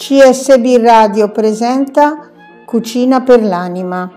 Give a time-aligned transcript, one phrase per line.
[0.00, 2.30] CSB Radio presenta
[2.64, 4.10] Cucina per l'anima.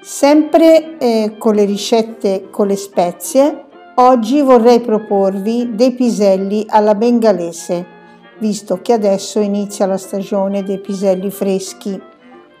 [0.00, 3.64] Sempre eh, con le ricette con le spezie,
[3.96, 7.84] oggi vorrei proporvi dei piselli alla bengalese,
[8.38, 12.00] visto che adesso inizia la stagione dei piselli freschi.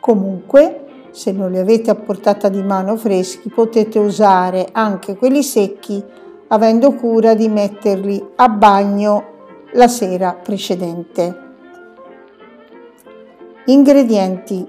[0.00, 6.02] Comunque, se non li avete a portata di mano freschi, potete usare anche quelli secchi,
[6.48, 9.24] avendo cura di metterli a bagno
[9.74, 11.49] la sera precedente.
[13.66, 14.66] Ingredienti: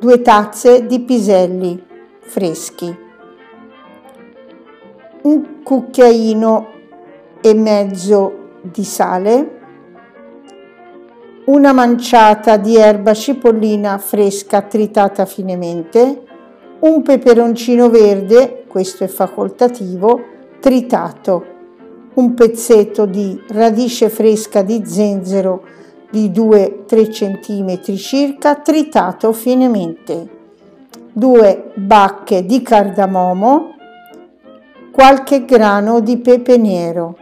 [0.00, 1.84] 2 tazze di piselli
[2.20, 2.96] freschi,
[5.22, 6.68] un cucchiaino
[7.42, 8.32] e mezzo
[8.62, 9.60] di sale,
[11.44, 16.22] una manciata di erba cipollina fresca tritata finemente,
[16.80, 20.20] un peperoncino verde, questo è facoltativo,
[20.60, 21.44] tritato,
[22.14, 25.82] un pezzetto di radice fresca di zenzero
[26.14, 30.28] di 2-3 cm circa, tritato finemente,
[31.12, 33.74] due bacche di cardamomo,
[34.92, 37.16] qualche grano di pepe nero,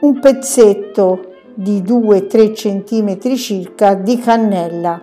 [0.00, 5.00] un pezzetto di 2-3 cm circa di cannella,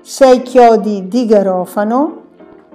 [0.00, 2.22] 6 chiodi di garofano,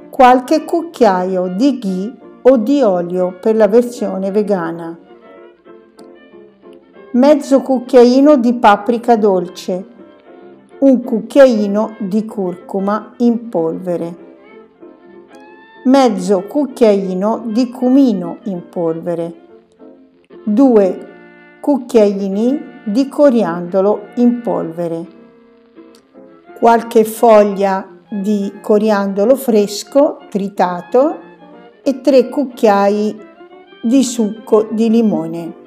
[0.09, 4.97] qualche cucchiaio di ghee o di olio per la versione vegana,
[7.16, 9.85] mezzo cucchiaino di paprika dolce,
[10.80, 14.16] un cucchiaino di curcuma in polvere,
[15.85, 19.33] mezzo cucchiaino di cumino in polvere,
[20.44, 21.07] due
[21.61, 25.05] cucchiaini di coriandolo in polvere,
[26.59, 31.17] qualche foglia di coriandolo fresco tritato
[31.81, 33.17] e 3 cucchiai
[33.81, 35.63] di succo di limone.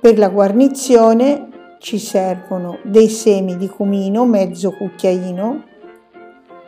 [0.00, 5.64] Per la guarnizione ci servono dei semi di cumino, mezzo cucchiaino,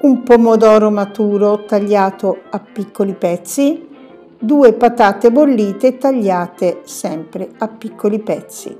[0.00, 3.88] un pomodoro maturo tagliato a piccoli pezzi,
[4.36, 8.76] due patate bollite tagliate sempre a piccoli pezzi.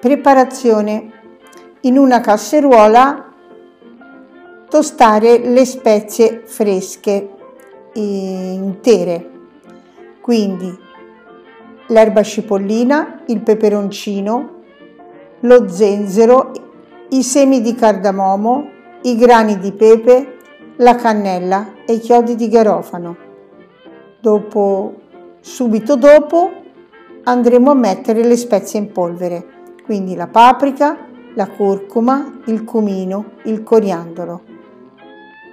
[0.00, 1.10] Preparazione.
[1.82, 3.30] In una casseruola
[4.70, 7.28] tostare le spezie fresche
[7.92, 9.30] intere,
[10.22, 10.84] quindi
[11.88, 14.50] l'erba cipollina, il peperoncino,
[15.40, 16.52] lo zenzero,
[17.10, 18.68] i semi di cardamomo,
[19.02, 20.36] i grani di pepe,
[20.76, 23.16] la cannella e i chiodi di garofano.
[24.20, 24.94] Dopo,
[25.40, 26.50] subito dopo
[27.24, 29.46] andremo a mettere le spezie in polvere,
[29.84, 34.42] quindi la paprika, la curcuma, il cumino, il coriandolo.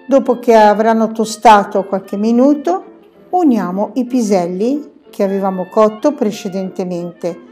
[0.07, 2.83] Dopo che avranno tostato qualche minuto,
[3.29, 7.51] uniamo i piselli che avevamo cotto precedentemente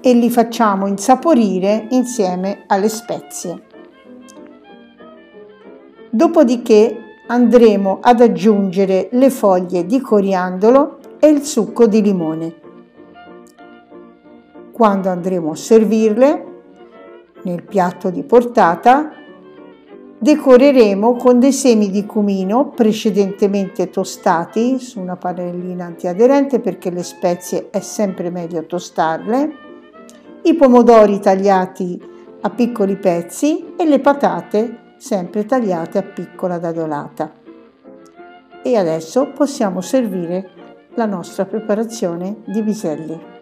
[0.00, 3.62] e li facciamo insaporire insieme alle spezie.
[6.08, 12.54] Dopodiché andremo ad aggiungere le foglie di coriandolo e il succo di limone.
[14.70, 16.44] Quando andremo a servirle
[17.42, 19.10] nel piatto di portata,
[20.22, 27.70] decoreremo con dei semi di cumino precedentemente tostati su una padellina antiaderente perché le spezie
[27.70, 29.50] è sempre meglio tostarle,
[30.42, 31.98] i pomodori tagliati
[32.42, 37.32] a piccoli pezzi e le patate sempre tagliate a piccola dadolata.
[38.62, 40.50] E adesso possiamo servire
[40.96, 43.39] la nostra preparazione di piselli.